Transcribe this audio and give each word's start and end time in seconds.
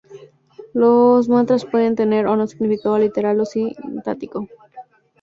Los 0.73 1.29
mantras 1.29 1.63
pueden 1.65 1.95
tener 1.95 2.25
o 2.25 2.35
no 2.35 2.47
significado 2.47 2.97
literal 2.97 3.39
o 3.39 3.45
sintáctico. 3.45 4.47